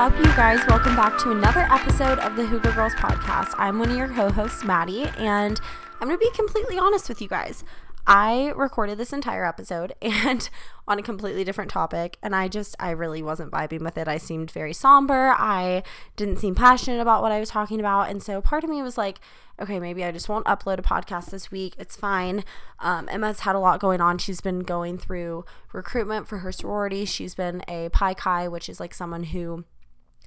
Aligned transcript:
up, 0.00 0.16
you 0.16 0.24
guys? 0.34 0.66
Welcome 0.66 0.96
back 0.96 1.18
to 1.18 1.30
another 1.30 1.60
episode 1.70 2.18
of 2.20 2.34
the 2.34 2.44
Hygge 2.44 2.74
Girls 2.74 2.94
podcast. 2.94 3.52
I'm 3.58 3.78
one 3.78 3.90
of 3.90 3.98
your 3.98 4.08
co 4.08 4.30
hosts, 4.30 4.64
Madi, 4.64 5.02
and 5.18 5.60
I'm 6.00 6.08
going 6.08 6.18
to 6.18 6.26
be 6.26 6.30
completely 6.34 6.78
honest 6.78 7.06
with 7.10 7.20
you 7.20 7.28
guys. 7.28 7.64
I 8.06 8.54
recorded 8.56 8.96
this 8.96 9.12
entire 9.12 9.44
episode 9.44 9.92
and 10.00 10.48
on 10.88 10.98
a 10.98 11.02
completely 11.02 11.44
different 11.44 11.70
topic, 11.70 12.16
and 12.22 12.34
I 12.34 12.48
just, 12.48 12.76
I 12.80 12.92
really 12.92 13.22
wasn't 13.22 13.52
vibing 13.52 13.82
with 13.82 13.98
it. 13.98 14.08
I 14.08 14.16
seemed 14.16 14.50
very 14.50 14.72
somber. 14.72 15.34
I 15.36 15.82
didn't 16.16 16.38
seem 16.38 16.54
passionate 16.54 17.02
about 17.02 17.20
what 17.20 17.30
I 17.30 17.38
was 17.38 17.50
talking 17.50 17.78
about. 17.78 18.08
And 18.08 18.22
so 18.22 18.40
part 18.40 18.64
of 18.64 18.70
me 18.70 18.80
was 18.80 18.96
like, 18.96 19.20
okay, 19.60 19.78
maybe 19.78 20.02
I 20.02 20.12
just 20.12 20.30
won't 20.30 20.46
upload 20.46 20.78
a 20.78 20.82
podcast 20.82 21.26
this 21.26 21.50
week. 21.50 21.74
It's 21.78 21.94
fine. 21.94 22.42
Um, 22.78 23.06
Emma's 23.10 23.40
had 23.40 23.54
a 23.54 23.58
lot 23.60 23.80
going 23.80 24.00
on. 24.00 24.16
She's 24.16 24.40
been 24.40 24.60
going 24.60 24.96
through 24.96 25.44
recruitment 25.74 26.26
for 26.26 26.38
her 26.38 26.52
sorority. 26.52 27.04
She's 27.04 27.34
been 27.34 27.62
a 27.68 27.90
Pi 27.90 28.14
Chi, 28.14 28.48
which 28.48 28.70
is 28.70 28.80
like 28.80 28.94
someone 28.94 29.24
who 29.24 29.66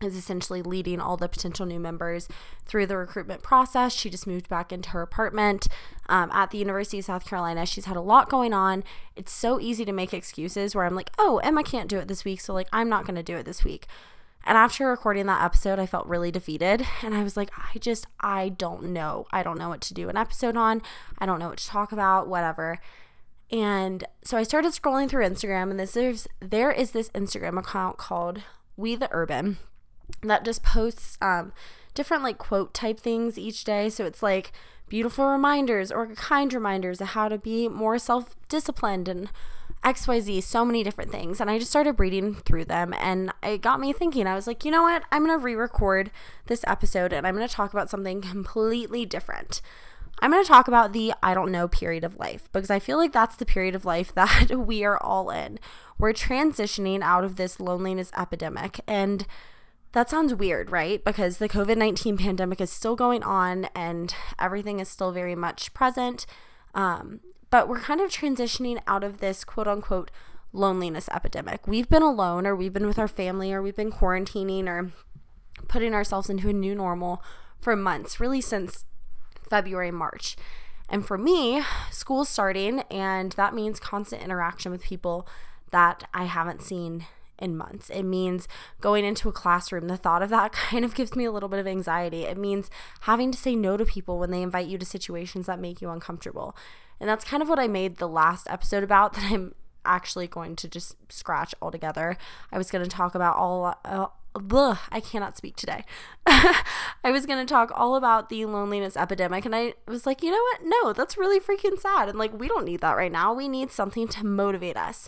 is 0.04 0.16
essentially 0.16 0.62
leading 0.62 1.00
all 1.00 1.18
the 1.18 1.28
potential 1.28 1.66
new 1.66 1.80
members 1.80 2.28
through 2.66 2.86
the 2.86 2.98
recruitment 2.98 3.42
process. 3.42 3.94
She 3.94 4.10
just 4.10 4.28
moved 4.28 4.50
back 4.50 4.72
into 4.72 4.92
her 4.92 5.02
apartment 5.02 5.68
um, 6.10 6.30
at 6.32 6.52
the 6.52 6.58
University 6.58 7.00
of 7.00 7.06
South 7.06 7.26
Carolina. 7.26 7.66
She's 7.66 7.86
had 7.86 7.98
a 7.98 8.02
lot 8.02 8.30
going 8.30 8.54
on. 8.54 8.84
It's 9.16 9.32
so 9.32 9.60
easy 9.60 9.86
to 9.86 9.92
make 9.92 10.14
excuses 10.14 10.76
where 10.76 10.86
I'm 10.86 10.96
like, 10.96 11.12
oh, 11.18 11.38
Emma 11.40 11.64
can't 11.64 11.90
do 11.90 11.98
it 11.98 12.08
this 12.08 12.26
week. 12.26 12.42
So, 12.42 12.54
like, 12.54 12.68
I'm 12.72 12.90
not 12.90 13.06
going 13.06 13.16
to 13.16 13.24
do 13.24 13.38
it 13.38 13.46
this 13.46 13.64
week. 13.64 13.88
And 14.46 14.58
after 14.58 14.88
recording 14.88 15.26
that 15.28 15.44
episode, 15.44 15.80
I 15.80 15.86
felt 15.86 16.06
really 16.06 16.32
defeated. 16.32 16.86
And 17.02 17.16
I 17.16 17.24
was 17.24 17.38
like, 17.38 17.50
I 17.58 17.78
just, 17.80 18.08
I 18.20 18.50
don't 18.50 18.84
know. 18.92 19.26
I 19.32 19.42
don't 19.42 19.58
know 19.58 19.70
what 19.70 19.82
to 19.82 19.94
do 19.94 20.10
an 20.10 20.18
episode 20.18 20.58
on. 20.58 20.82
I 21.18 21.26
don't 21.26 21.40
know 21.40 21.50
what 21.50 21.60
to 21.60 21.68
talk 21.68 21.92
about, 21.92 22.28
whatever. 22.28 22.80
And 23.52 24.04
so 24.24 24.36
I 24.36 24.44
started 24.44 24.72
scrolling 24.72 25.08
through 25.08 25.26
Instagram, 25.26 25.70
and 25.70 25.80
this 25.80 25.92
there's 25.92 26.28
there 26.40 26.72
is 26.72 26.92
this 26.92 27.10
Instagram 27.10 27.60
account 27.60 27.98
called 27.98 28.42
We 28.76 28.96
the 28.96 29.10
Urban 29.12 29.60
that 30.22 30.46
just 30.46 30.64
posts 30.64 31.18
um, 31.22 31.52
different 31.94 32.24
like 32.24 32.38
quote 32.38 32.74
type 32.74 33.00
things 33.00 33.38
each 33.38 33.64
day. 33.64 33.90
So 33.90 34.06
it's 34.06 34.24
like 34.24 34.52
beautiful 34.90 35.26
reminders 35.26 35.92
or 35.92 36.08
kind 36.08 36.54
reminders 36.54 37.02
of 37.02 37.10
how 37.10 37.28
to 37.28 37.38
be 37.38 37.68
more 37.68 37.98
self 37.98 38.36
disciplined 38.50 39.08
and 39.08 39.30
XYZ, 39.84 40.42
so 40.44 40.64
many 40.64 40.84
different 40.84 41.12
things. 41.12 41.42
And 41.42 41.50
I 41.50 41.60
just 41.60 41.72
started 41.72 42.00
reading 42.00 42.36
through 42.36 42.66
them 42.66 42.94
and 42.94 43.32
it 43.42 43.62
got 43.62 43.80
me 43.80 43.92
thinking. 43.92 44.28
I 44.28 44.36
was 44.36 44.48
like, 44.48 44.64
you 44.64 44.72
know 44.72 44.84
what? 44.84 45.04
I'm 45.12 45.26
going 45.26 45.38
to 45.38 45.44
re 45.44 45.56
record 45.56 46.10
this 46.46 46.64
episode 46.66 47.12
and 47.12 47.28
I'm 47.28 47.36
going 47.36 47.48
to 47.48 47.54
talk 47.54 47.74
about 47.74 47.90
something 47.90 48.22
completely 48.22 49.06
different. 49.06 49.62
I'm 50.20 50.32
going 50.32 50.44
to 50.44 50.48
talk 50.48 50.68
about 50.68 50.94
the 50.94 51.14
I 51.22 51.34
don't 51.34 51.52
know 51.52 51.68
period 51.68 52.04
of 52.04 52.18
life 52.18 52.48
because 52.54 52.70
I 52.70 52.80
feel 52.80 52.98
like 52.98 53.12
that's 53.12 53.36
the 53.36 53.46
period 53.46 53.76
of 53.76 53.84
life 53.84 54.14
that 54.16 54.52
we 54.52 54.86
are 54.86 54.98
all 55.02 55.30
in. 55.30 55.60
We're 55.98 56.14
transitioning 56.14 57.02
out 57.02 57.24
of 57.24 57.36
this 57.36 57.60
loneliness 57.60 58.12
epidemic. 58.18 58.80
And 58.88 59.26
that 59.94 60.10
sounds 60.10 60.34
weird, 60.34 60.72
right? 60.72 61.04
Because 61.04 61.38
the 61.38 61.48
COVID 61.48 61.78
19 61.78 62.18
pandemic 62.18 62.60
is 62.60 62.72
still 62.72 62.96
going 62.96 63.24
on 63.24 63.66
and 63.76 64.14
everything 64.40 64.80
is 64.80 64.90
still 64.90 65.12
very 65.12 65.36
much 65.36 65.74
present. 65.74 66.26
Um, 66.74 67.22
but 67.50 67.68
we're 67.68 67.80
kind 67.80 68.02
of 68.02 68.10
transitioning 68.10 68.82
out 68.88 69.04
of 69.04 69.20
this 69.20 69.44
quote 69.44 69.68
unquote 69.68 70.10
loneliness 70.52 71.08
epidemic. 71.10 71.68
We've 71.68 71.90
been 71.90 72.02
alone, 72.02 72.48
or 72.48 72.56
we've 72.56 72.74
been 72.74 72.88
with 72.88 73.00
our 73.00 73.08
family, 73.08 73.54
or 73.54 73.62
we've 73.62 73.76
been 73.76 73.92
quarantining, 73.92 74.68
or 74.68 74.92
putting 75.68 75.94
ourselves 75.94 76.30
into 76.30 76.50
a 76.50 76.54
new 76.54 76.74
normal 76.76 77.24
for 77.60 77.76
months, 77.76 78.20
really 78.20 78.42
since 78.42 78.86
February, 79.48 79.92
March. 79.92 80.36
And 80.90 81.06
for 81.06 81.18
me, 81.18 81.64
school's 81.92 82.30
starting, 82.30 82.82
and 82.92 83.32
that 83.34 83.54
means 83.54 83.80
constant 83.80 84.24
interaction 84.24 84.72
with 84.72 84.84
people 84.84 85.28
that 85.72 86.08
I 86.14 86.26
haven't 86.26 86.62
seen 86.62 87.06
in 87.44 87.58
months. 87.58 87.90
It 87.90 88.04
means 88.04 88.48
going 88.82 89.06
into 89.06 89.30
a 89.30 89.34
classroom. 89.34 89.88
The 89.88 89.98
thought 89.98 90.24
of 90.24 90.30
that 90.30 90.52
kind 90.54 90.86
of 90.86 90.96
gives 90.96 91.16
me 91.16 91.26
a 91.26 91.32
little 91.32 91.50
bit 91.50 91.60
of 91.60 91.68
anxiety. 91.68 92.24
It 92.24 92.38
means 92.38 92.72
having 93.02 93.32
to 93.32 93.38
say 93.38 93.56
no 93.56 93.78
to 93.78 93.86
people 93.86 94.18
when 94.18 94.32
they 94.32 94.42
invite 94.42 94.68
you 94.68 94.78
to 94.78 94.86
situations 94.86 95.46
that 95.46 95.60
make 95.60 95.82
you 95.82 95.90
uncomfortable. 95.90 96.56
And 97.00 97.10
that's 97.10 97.26
kind 97.26 97.44
of 97.44 97.50
what 97.50 97.60
I 97.60 97.68
made 97.68 97.98
the 97.98 98.08
last 98.08 98.48
episode 98.50 98.84
about 98.84 99.14
that 99.16 99.32
I'm 99.32 99.54
actually 99.86 100.28
going 100.28 100.56
to 100.56 100.68
just 100.68 100.96
scratch 101.12 101.54
altogether. 101.62 102.18
I 102.52 102.58
was 102.58 102.72
going 102.72 102.84
to 102.84 102.90
talk 102.90 103.14
about 103.16 103.36
all 103.36 103.76
uh, 103.84 104.08
I 104.92 105.00
cannot 105.00 105.38
speak 105.38 105.56
today. 105.56 105.84
I 106.26 107.12
was 107.12 107.26
going 107.26 107.46
to 107.46 107.52
talk 107.52 107.72
all 107.76 107.96
about 107.96 108.30
the 108.30 108.46
loneliness 108.46 108.98
epidemic, 108.98 109.46
and 109.46 109.56
I 109.56 109.74
was 109.88 110.06
like, 110.06 110.24
you 110.24 110.32
know 110.32 110.42
what? 110.42 110.62
No, 110.64 110.94
that's 110.94 111.18
really 111.18 111.40
freaking 111.40 111.80
sad. 111.80 112.10
And 112.10 112.18
like, 112.18 112.38
we 112.38 112.48
don't 112.48 112.66
need 112.66 112.82
that 112.82 112.98
right 112.98 113.12
now. 113.12 113.34
We 113.34 113.48
need 113.48 113.72
something 113.72 114.08
to 114.08 114.26
motivate 114.26 114.78
us. 114.78 115.08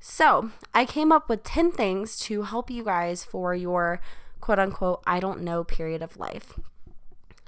So 0.00 0.50
I 0.74 0.84
came 0.84 1.10
up 1.12 1.28
with 1.28 1.42
10 1.42 1.72
things 1.72 2.18
to 2.20 2.42
help 2.42 2.70
you 2.70 2.84
guys 2.84 3.24
for 3.24 3.54
your 3.54 4.00
quote 4.40 4.58
unquote, 4.58 5.02
I 5.06 5.20
don't 5.20 5.42
know 5.42 5.64
period 5.64 6.02
of 6.02 6.16
life. 6.16 6.58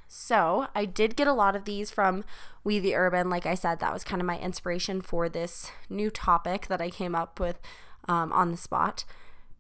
So 0.09 0.67
I 0.75 0.87
did 0.87 1.15
get 1.15 1.29
a 1.29 1.33
lot 1.33 1.55
of 1.55 1.65
these 1.65 1.91
from 1.91 2.25
We 2.65 2.81
the 2.81 2.97
Urban. 2.97 3.31
Like 3.31 3.47
I 3.47 3.55
said, 3.55 3.79
that 3.79 3.93
was 3.93 4.03
kind 4.03 4.21
of 4.21 4.27
my 4.27 4.39
inspiration 4.39 5.01
for 5.01 5.29
this 5.29 5.71
new 5.89 6.11
topic 6.11 6.67
that 6.67 6.81
I 6.81 6.91
came 6.91 7.15
up 7.15 7.39
with 7.39 7.61
um, 8.09 8.33
on 8.33 8.51
the 8.51 8.57
spot. 8.57 9.05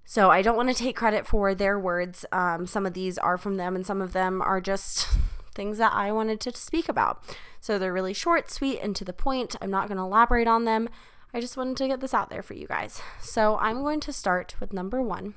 So 0.05 0.29
I 0.31 0.43
don't 0.43 0.57
want 0.57 0.69
to 0.69 0.75
take 0.75 0.97
credit 0.97 1.25
for 1.25 1.55
their 1.55 1.79
words. 1.79 2.25
Um, 2.33 2.67
some 2.67 2.85
of 2.85 2.95
these 2.95 3.17
are 3.17 3.39
from 3.39 3.59
them, 3.59 3.77
and 3.77 3.87
some 3.87 4.03
of 4.03 4.13
them 4.13 4.43
are 4.43 4.61
just 4.61 5.07
things 5.55 5.79
that 5.79 5.93
I 5.93 6.11
wanted 6.11 6.41
to 6.41 6.57
speak 6.57 6.89
about. 6.89 7.23
So 7.61 7.79
they're 7.79 7.93
really 7.93 8.13
short, 8.13 8.51
sweet, 8.51 8.81
and 8.81 8.97
to 8.97 9.05
the 9.05 9.13
point. 9.13 9.55
I'm 9.63 9.71
not 9.71 9.87
going 9.87 9.99
to 9.99 10.03
elaborate 10.03 10.49
on 10.49 10.65
them. 10.65 10.89
I 11.33 11.41
just 11.41 11.57
wanted 11.57 11.77
to 11.79 11.89
get 11.89 12.01
this 12.01 12.15
out 12.15 12.31
there 12.31 12.43
for 12.43 12.55
you 12.55 12.67
guys. 12.67 13.01
So 13.21 13.57
I'm 13.59 13.83
going 13.83 14.01
to 14.01 14.13
start 14.13 14.55
with 14.61 14.73
number 14.73 15.01
one, 15.01 15.35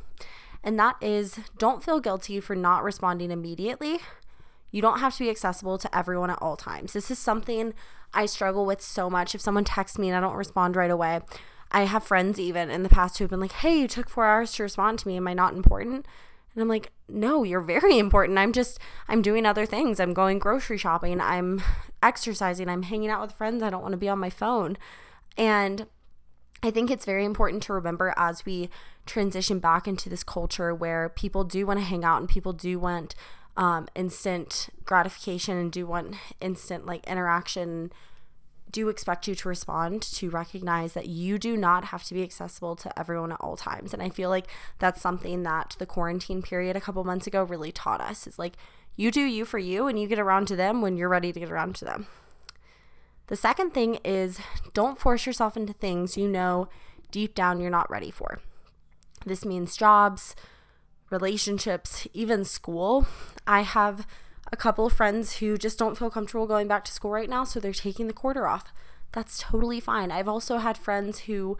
and 0.64 0.80
that 0.80 0.96
is 1.02 1.40
don't 1.58 1.84
feel 1.84 2.00
guilty 2.00 2.40
for 2.40 2.56
not 2.56 2.84
responding 2.84 3.32
immediately. 3.32 4.00
You 4.72 4.82
don't 4.82 5.00
have 5.00 5.14
to 5.16 5.24
be 5.24 5.30
accessible 5.30 5.78
to 5.78 5.96
everyone 5.96 6.32
at 6.32 6.42
all 6.42 6.58
times. 6.58 6.94
This 6.94 7.12
is 7.12 7.20
something 7.20 7.74
I 8.14 8.26
struggle 8.26 8.66
with 8.66 8.82
so 8.82 9.10
much. 9.10 9.36
If 9.36 9.42
someone 9.42 9.64
texts 9.64 10.00
me 10.00 10.10
and 10.10 10.18
I 10.18 10.20
don't 10.20 10.36
respond 10.36 10.76
right 10.76 10.90
away, 10.90 11.22
I 11.72 11.84
have 11.84 12.04
friends 12.04 12.40
even 12.40 12.72
in 12.72 12.84
the 12.84 12.90
past 12.90 13.18
who 13.18 13.24
have 13.24 13.30
been 13.30 13.40
like, 13.40 13.52
hey, 13.52 13.80
you 13.80 13.88
took 13.88 14.10
four 14.10 14.26
hours 14.26 14.52
to 14.54 14.64
respond 14.64 15.00
to 15.00 15.08
me. 15.08 15.18
Am 15.18 15.28
I 15.28 15.34
not 15.34 15.54
important? 15.54 16.08
And 16.54 16.62
I'm 16.62 16.68
like, 16.68 16.92
no, 17.10 17.44
you're 17.44 17.62
very 17.62 17.98
important. 18.00 18.38
I'm 18.38 18.54
just, 18.54 18.80
I'm 19.08 19.22
doing 19.22 19.46
other 19.46 19.66
things. 19.66 20.00
I'm 20.00 20.14
going 20.14 20.40
grocery 20.40 20.78
shopping. 20.78 21.20
I'm 21.22 21.62
exercising. 22.02 22.70
I'm 22.70 22.84
hanging 22.84 23.10
out 23.10 23.22
with 23.22 23.32
friends. 23.32 23.64
I 23.64 23.70
don't 23.70 23.82
want 23.82 23.94
to 23.94 23.98
be 23.98 24.10
on 24.10 24.20
my 24.20 24.30
phone. 24.30 24.78
And 25.38 25.88
I 26.62 26.72
think 26.72 26.90
it's 26.90 27.06
very 27.06 27.26
important 27.26 27.62
to 27.64 27.74
remember 27.74 28.14
as 28.16 28.46
we 28.46 28.70
transition 29.06 29.60
back 29.60 29.88
into 29.88 30.10
this 30.10 30.24
culture 30.24 30.74
where 30.74 31.10
people 31.10 31.44
do 31.44 31.66
want 31.66 31.80
to 31.80 31.86
hang 31.86 32.06
out 32.06 32.20
and 32.20 32.30
people 32.30 32.54
do 32.54 32.80
want 32.80 33.16
um, 33.58 33.88
instant 33.96 34.70
gratification 34.86 35.58
and 35.58 35.72
do 35.72 35.86
want 35.86 36.16
instant 36.42 36.86
like 36.86 37.06
interaction 37.06 37.92
do 38.72 38.90
expect 38.90 39.28
you 39.28 39.36
to 39.36 39.48
respond 39.48 40.02
to 40.02 40.32
recognize 40.32 40.94
that 40.94 41.06
you 41.06 41.38
do 41.38 41.56
not 41.56 41.86
have 41.86 42.04
to 42.06 42.14
be 42.16 42.24
accessible 42.24 42.76
to 42.76 43.00
everyone 43.00 43.32
at 43.32 43.40
all 43.40 43.56
times. 43.56 43.94
And 43.94 44.02
i 44.02 44.10
feel 44.10 44.30
like 44.30 44.48
that's 44.80 45.02
something 45.02 45.44
that 45.44 45.76
the 45.80 45.86
quarantine 45.86 46.42
period 46.42 46.76
a 46.76 46.82
couple 46.82 47.04
months 47.04 47.28
ago 47.28 47.44
really 47.44 47.72
taught 47.72 48.02
us 48.02 48.26
is 48.26 48.40
like 48.40 48.54
you 48.96 49.12
do 49.12 49.22
you 49.22 49.46
for 49.46 49.60
you 49.60 49.88
and 49.88 50.00
you 50.00 50.08
get 50.08 50.20
around 50.20 50.48
to 50.48 50.56
them 50.56 50.82
when 50.82 50.98
you're 50.98 51.10
ready 51.10 51.32
to 51.32 51.40
get 51.40 51.52
around 51.52 51.76
to 51.76 51.86
them 51.86 52.08
the 53.28 53.36
second 53.36 53.72
thing 53.74 54.00
is 54.04 54.40
don't 54.74 55.00
force 55.00 55.26
yourself 55.26 55.56
into 55.56 55.74
things 55.74 56.18
you 56.18 56.28
know 56.28 56.68
deep 57.12 57.36
down 57.36 57.60
you're 57.60 57.70
not 57.70 57.90
ready 57.90 58.12
for. 58.12 58.40
This 59.26 59.46
means 59.46 59.78
jobs, 59.78 60.36
relationships, 61.10 62.08
even 62.14 62.44
school. 62.44 63.08
I 63.48 63.62
have 63.62 64.06
a 64.52 64.58
couple 64.58 64.86
of 64.86 64.94
friends 64.94 65.38
who 65.38 65.58
just 65.58 65.80
don't 65.80 65.98
feel 65.98 66.10
comfortable 66.10 66.48
going 66.48 66.68
back 66.68 66.84
to 66.86 66.92
school 66.92 67.12
right 67.12 67.30
now, 67.30 67.44
so 67.44 67.60
they're 67.60 67.72
taking 67.72 68.08
the 68.08 68.14
quarter 68.14 68.48
off. 68.48 68.74
That's 69.14 69.38
totally 69.38 69.80
fine. 69.80 70.12
I've 70.12 70.28
also 70.28 70.58
had 70.58 70.78
friends 70.78 71.20
who 71.22 71.58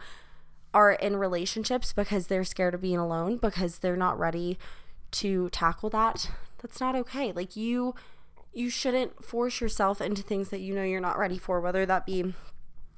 are 0.74 0.92
in 0.92 1.16
relationships 1.16 1.92
because 1.92 2.26
they're 2.26 2.44
scared 2.44 2.74
of 2.74 2.80
being 2.82 2.98
alone 2.98 3.36
because 3.36 3.78
they're 3.78 3.96
not 3.96 4.18
ready 4.18 4.58
to 5.12 5.48
tackle 5.50 5.88
that. 5.90 6.30
That's 6.60 6.80
not 6.80 6.96
okay. 6.96 7.32
Like 7.32 7.56
you 7.56 7.94
you 8.54 8.70
shouldn't 8.70 9.24
force 9.24 9.60
yourself 9.60 10.00
into 10.00 10.22
things 10.22 10.48
that 10.50 10.60
you 10.60 10.74
know 10.74 10.84
you're 10.84 11.00
not 11.00 11.18
ready 11.18 11.38
for, 11.38 11.60
whether 11.60 11.84
that 11.86 12.06
be 12.06 12.34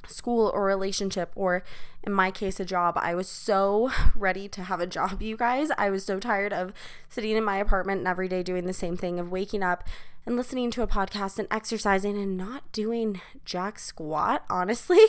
school 0.09 0.51
or 0.55 0.65
relationship 0.65 1.33
or 1.35 1.63
in 2.03 2.13
my 2.13 2.31
case 2.31 2.61
a 2.61 2.65
job. 2.65 2.95
I 2.97 3.15
was 3.15 3.29
so 3.29 3.91
ready 4.15 4.49
to 4.49 4.65
have 4.65 4.81
a 4.81 4.87
job, 4.87 5.23
you 5.23 5.37
guys. 5.37 5.71
I 5.77 5.91
was 5.91 6.05
so 6.05 6.19
tired 6.19 6.53
of 6.53 6.73
sitting 7.09 7.37
in 7.37 7.45
my 7.45 7.57
apartment 7.57 7.99
and 7.99 8.09
every 8.09 8.29
day 8.29 8.43
doing 8.43 8.67
the 8.67 8.73
same 8.73 8.97
thing 8.97 9.19
of 9.19 9.31
waking 9.31 9.63
up 9.63 9.85
and 10.25 10.37
listening 10.37 10.71
to 10.73 10.83
a 10.83 10.89
podcast 10.89 11.39
and 11.39 11.49
exercising 11.51 12.17
and 12.17 12.37
not 12.37 12.71
doing 12.73 13.21
jack 13.45 13.79
squat, 13.79 14.45
honestly, 14.51 15.05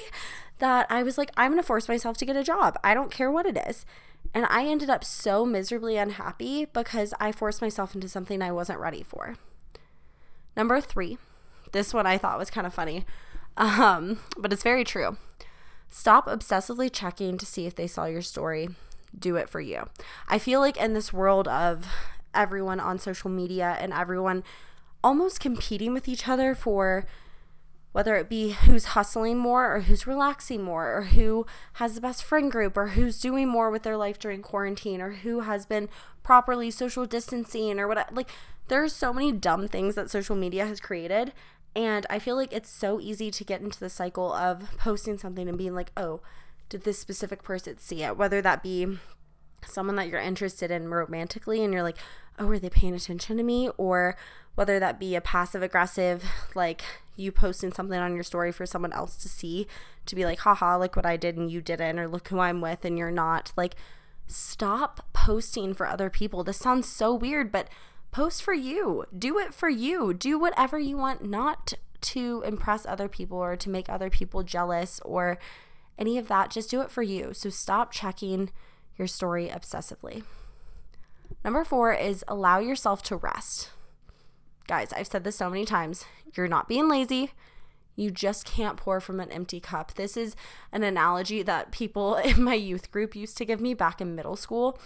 that 0.60 0.88
I 0.90 1.04
was 1.04 1.18
like 1.18 1.32
I'm 1.38 1.52
going 1.52 1.62
to 1.62 1.68
force 1.68 1.88
myself 1.88 2.18
to 2.18 2.26
get 2.26 2.36
a 2.36 2.44
job. 2.44 2.78
I 2.84 2.94
don't 2.94 3.12
care 3.12 3.32
what 3.32 3.46
it 3.46 3.58
is. 3.68 3.86
And 4.34 4.46
I 4.50 4.66
ended 4.66 4.90
up 4.90 5.04
so 5.04 5.46
miserably 5.46 5.98
unhappy 5.98 6.66
because 6.66 7.14
I 7.20 7.32
forced 7.32 7.62
myself 7.62 7.96
into 7.96 8.10
something 8.10 8.42
I 8.42 8.52
wasn't 8.52 8.80
ready 8.80 9.02
for. 9.02 9.38
Number 10.58 10.82
three, 10.82 11.20
this 11.72 11.94
one 11.94 12.08
I 12.08 12.18
thought 12.18 12.40
was 12.40 12.50
kind 12.50 12.66
of 12.66 12.74
funny, 12.74 13.06
um, 13.58 14.20
but 14.38 14.52
it's 14.52 14.64
very 14.64 14.84
true. 14.84 15.18
Stop 15.88 16.26
obsessively 16.28 16.90
checking 16.92 17.38
to 17.38 17.46
see 17.46 17.66
if 17.66 17.76
they 17.76 17.88
saw 17.88 18.06
your 18.06 18.24
story. 18.24 18.70
do 19.18 19.38
it 19.38 19.50
for 19.50 19.62
you. 19.62 19.88
I 20.28 20.38
feel 20.38 20.60
like 20.60 20.76
in 20.76 20.94
this 20.94 21.14
world 21.14 21.48
of 21.48 21.88
everyone 22.34 22.80
on 22.80 23.00
social 23.00 23.30
media 23.30 23.78
and 23.80 23.94
everyone 23.94 24.44
almost 25.04 25.40
competing 25.40 25.94
with 25.94 26.08
each 26.08 26.28
other 26.28 26.54
for 26.54 27.06
whether 27.94 28.16
it 28.16 28.30
be 28.30 28.52
who's 28.52 28.86
hustling 28.86 29.38
more 29.38 29.74
or 29.74 29.80
who's 29.82 30.06
relaxing 30.06 30.62
more 30.62 30.96
or 30.96 31.02
who 31.04 31.46
has 31.74 31.96
the 31.96 32.02
best 32.02 32.24
friend 32.24 32.52
group 32.52 32.78
or 32.78 32.90
who's 32.90 33.20
doing 33.20 33.48
more 33.48 33.72
with 33.72 33.84
their 33.84 33.98
life 33.98 34.20
during 34.20 34.42
quarantine 34.42 35.02
or 35.02 35.12
who 35.14 35.40
has 35.40 35.66
been 35.66 35.90
properly 36.22 36.70
social 36.70 37.06
distancing 37.06 37.80
or 37.80 37.88
what 37.88 38.14
like 38.14 38.30
there's 38.68 38.94
so 38.94 39.14
many 39.14 39.32
dumb 39.32 39.68
things 39.68 39.96
that 39.96 40.10
social 40.10 40.36
media 40.36 40.66
has 40.66 40.80
created 40.80 41.34
and 41.76 42.06
I 42.10 42.18
feel 42.18 42.36
like 42.36 42.54
it's 42.54 42.70
so 42.72 43.00
easy 43.00 43.30
to 43.30 43.44
get 43.44 43.62
into 43.62 43.80
the 43.80 43.90
cycle 43.90 44.34
of 44.34 44.78
posting 44.78 45.18
something 45.20 45.48
and 45.48 45.58
being 45.58 45.76
like, 45.76 45.92
"Oh, 45.96 46.22
did 46.70 46.84
this 46.84 46.98
specific 46.98 47.44
person 47.44 47.78
see 47.78 48.04
it?" 48.04 48.18
Whether 48.18 48.42
that 48.42 48.64
be 48.64 48.98
someone 49.64 49.96
that 49.98 50.08
you're 50.08 50.20
interested 50.20 50.72
in 50.72 50.90
romantically 50.90 51.64
and 51.64 51.72
you're 51.72 51.84
like, 51.84 51.98
"Oh, 52.40 52.50
are 52.50 52.58
they 52.58 52.70
paying 52.70 52.96
attention 52.96 53.38
to 53.38 53.44
me?" 53.44 53.70
or 53.78 54.18
whether 54.56 54.80
that 54.80 55.00
be 55.00 55.16
a 55.16 55.22
passive 55.22 55.62
aggressive 55.62 56.26
like 56.56 56.84
you 57.16 57.32
posting 57.32 57.72
something 57.72 58.00
on 58.00 58.16
your 58.16 58.24
story 58.24 58.52
for 58.52 58.66
someone 58.66 58.94
else 58.94 59.16
to 59.18 59.30
see 59.30 59.68
to 60.06 60.16
be 60.16 60.26
like, 60.26 60.40
haha, 60.40 60.78
look 60.78 60.96
what 60.96 61.06
I 61.06 61.18
did 61.18 61.38
and 61.38 61.52
you 61.52 61.62
didn't, 61.62 62.00
or 62.00 62.08
look 62.08 62.28
who 62.30 62.40
I'm 62.40 62.62
with 62.62 62.86
and 62.86 62.98
you're 62.98 63.12
not. 63.12 63.52
Like, 63.56 63.76
stop 64.26 65.06
posting 65.14 65.74
for 65.74 65.86
other 65.86 66.10
people. 66.10 66.44
This 66.44 66.58
sounds 66.58 66.88
so 66.88 67.14
weird, 67.14 67.52
but 67.52 67.68
post 68.18 68.42
for 68.42 68.54
you. 68.54 69.06
Do 69.16 69.38
it 69.38 69.54
for 69.54 69.70
you. 69.70 70.12
Do 70.12 70.40
whatever 70.40 70.80
you 70.80 70.98
want, 70.98 71.24
not 71.24 71.74
to 72.02 72.42
impress 72.48 72.84
other 72.84 73.08
people 73.08 73.38
or 73.38 73.56
to 73.56 73.70
make 73.70 73.88
other 73.88 74.10
people 74.10 74.42
jealous 74.42 75.00
or 75.06 75.38
any 76.00 76.18
of 76.18 76.28
that. 76.28 76.50
Just 76.50 76.72
do 76.72 76.82
it 76.82 76.90
for 76.90 77.04
you. 77.04 77.32
So 77.36 77.52
stop 77.52 77.92
checking 77.92 78.50
your 78.98 79.08
story 79.08 79.50
obsessively. 79.50 80.24
Number 81.46 81.64
four 81.64 81.94
is 81.94 82.26
allow 82.28 82.58
yourself 82.58 83.04
to 83.04 83.16
rest. 83.16 83.70
Guys, 84.68 84.92
I've 84.94 85.06
said 85.06 85.24
this 85.24 85.36
so 85.36 85.52
many 85.52 85.64
times. 85.64 86.04
You're 86.34 86.48
not 86.48 86.68
being 86.68 86.90
lazy. 86.90 87.34
You 87.96 88.10
just 88.10 88.46
can't 88.46 88.78
pour 88.78 89.00
from 89.00 89.20
an 89.20 89.32
empty 89.32 89.60
cup. 89.60 89.94
This 89.94 90.18
is 90.18 90.36
an 90.72 90.82
analogy 90.82 91.44
that 91.44 91.72
people 91.72 92.16
in 92.26 92.42
my 92.44 92.56
youth 92.56 92.90
group 92.90 93.16
used 93.16 93.38
to 93.38 93.46
give 93.46 93.62
me 93.62 93.76
back 93.76 94.02
in 94.02 94.16
middle 94.16 94.36
school. 94.36 94.80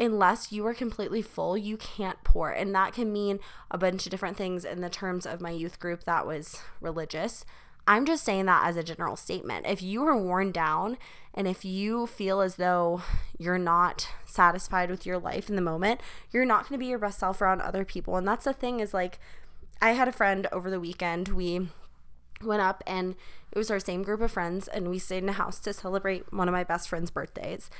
Unless 0.00 0.50
you 0.50 0.66
are 0.66 0.72
completely 0.72 1.20
full, 1.20 1.58
you 1.58 1.76
can't 1.76 2.24
pour. 2.24 2.50
And 2.50 2.74
that 2.74 2.94
can 2.94 3.12
mean 3.12 3.38
a 3.70 3.76
bunch 3.76 4.06
of 4.06 4.10
different 4.10 4.38
things 4.38 4.64
in 4.64 4.80
the 4.80 4.88
terms 4.88 5.26
of 5.26 5.42
my 5.42 5.50
youth 5.50 5.78
group 5.78 6.04
that 6.04 6.26
was 6.26 6.62
religious. 6.80 7.44
I'm 7.86 8.06
just 8.06 8.24
saying 8.24 8.46
that 8.46 8.66
as 8.66 8.76
a 8.76 8.82
general 8.82 9.16
statement. 9.16 9.66
If 9.66 9.82
you 9.82 10.02
are 10.04 10.16
worn 10.16 10.52
down 10.52 10.96
and 11.34 11.46
if 11.46 11.64
you 11.64 12.06
feel 12.06 12.40
as 12.40 12.56
though 12.56 13.02
you're 13.38 13.58
not 13.58 14.08
satisfied 14.24 14.90
with 14.90 15.04
your 15.04 15.18
life 15.18 15.50
in 15.50 15.56
the 15.56 15.62
moment, 15.62 16.00
you're 16.30 16.46
not 16.46 16.68
going 16.68 16.78
to 16.78 16.82
be 16.82 16.88
your 16.88 16.98
best 16.98 17.18
self 17.18 17.42
around 17.42 17.60
other 17.60 17.84
people. 17.84 18.16
And 18.16 18.26
that's 18.26 18.44
the 18.44 18.52
thing 18.52 18.80
is 18.80 18.94
like, 18.94 19.18
I 19.82 19.90
had 19.90 20.08
a 20.08 20.12
friend 20.12 20.46
over 20.50 20.70
the 20.70 20.80
weekend. 20.80 21.28
We 21.28 21.68
went 22.42 22.62
up 22.62 22.82
and 22.86 23.16
it 23.52 23.58
was 23.58 23.70
our 23.70 23.80
same 23.80 24.02
group 24.02 24.20
of 24.20 24.32
friends 24.32 24.66
and 24.68 24.88
we 24.88 24.98
stayed 24.98 25.22
in 25.22 25.28
a 25.28 25.32
house 25.32 25.58
to 25.60 25.72
celebrate 25.72 26.32
one 26.32 26.48
of 26.48 26.52
my 26.52 26.64
best 26.64 26.88
friend's 26.88 27.10
birthdays. 27.10 27.70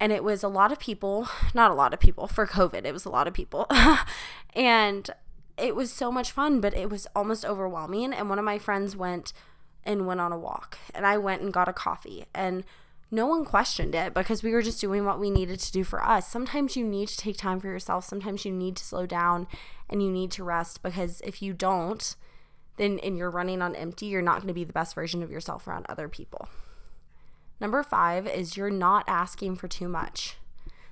And 0.00 0.10
it 0.12 0.24
was 0.24 0.42
a 0.42 0.48
lot 0.48 0.72
of 0.72 0.80
people, 0.80 1.28
not 1.54 1.70
a 1.70 1.74
lot 1.74 1.94
of 1.94 2.00
people 2.00 2.26
for 2.26 2.46
COVID, 2.46 2.84
it 2.84 2.92
was 2.92 3.04
a 3.04 3.10
lot 3.10 3.28
of 3.28 3.34
people. 3.34 3.66
and 4.54 5.10
it 5.56 5.76
was 5.76 5.92
so 5.92 6.10
much 6.10 6.32
fun, 6.32 6.60
but 6.60 6.74
it 6.74 6.90
was 6.90 7.06
almost 7.14 7.44
overwhelming. 7.44 8.12
And 8.12 8.28
one 8.28 8.38
of 8.38 8.44
my 8.44 8.58
friends 8.58 8.96
went 8.96 9.32
and 9.84 10.06
went 10.06 10.20
on 10.20 10.32
a 10.32 10.38
walk, 10.38 10.78
and 10.94 11.06
I 11.06 11.18
went 11.18 11.42
and 11.42 11.52
got 11.52 11.68
a 11.68 11.72
coffee. 11.72 12.24
And 12.34 12.64
no 13.10 13.26
one 13.26 13.44
questioned 13.44 13.94
it 13.94 14.14
because 14.14 14.42
we 14.42 14.52
were 14.52 14.62
just 14.62 14.80
doing 14.80 15.04
what 15.04 15.18
we 15.18 15.30
needed 15.30 15.58
to 15.60 15.72
do 15.72 15.82
for 15.82 16.02
us. 16.02 16.28
Sometimes 16.28 16.76
you 16.76 16.86
need 16.86 17.08
to 17.08 17.16
take 17.16 17.36
time 17.36 17.60
for 17.60 17.66
yourself. 17.66 18.04
Sometimes 18.04 18.44
you 18.44 18.52
need 18.52 18.76
to 18.76 18.84
slow 18.84 19.04
down 19.04 19.48
and 19.88 20.02
you 20.02 20.10
need 20.10 20.30
to 20.32 20.44
rest 20.44 20.82
because 20.82 21.20
if 21.22 21.42
you 21.42 21.52
don't, 21.52 22.14
then 22.76 23.00
and 23.00 23.18
you're 23.18 23.30
running 23.30 23.62
on 23.62 23.74
empty, 23.74 24.06
you're 24.06 24.22
not 24.22 24.36
going 24.36 24.48
to 24.48 24.54
be 24.54 24.64
the 24.64 24.72
best 24.72 24.94
version 24.94 25.22
of 25.22 25.30
yourself 25.30 25.66
around 25.66 25.86
other 25.88 26.08
people. 26.08 26.48
Number 27.60 27.82
5 27.82 28.26
is 28.26 28.56
you're 28.56 28.70
not 28.70 29.04
asking 29.06 29.56
for 29.56 29.68
too 29.68 29.88
much. 29.88 30.36